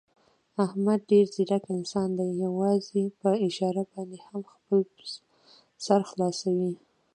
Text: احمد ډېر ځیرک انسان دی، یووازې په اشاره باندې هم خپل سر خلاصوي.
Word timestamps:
احمد 0.65 0.99
ډېر 1.11 1.25
ځیرک 1.35 1.63
انسان 1.75 2.09
دی، 2.17 2.27
یووازې 2.43 3.03
په 3.19 3.29
اشاره 3.47 3.83
باندې 3.91 4.17
هم 4.27 4.41
خپل 4.53 4.79
سر 5.85 6.01
خلاصوي. 6.09 6.73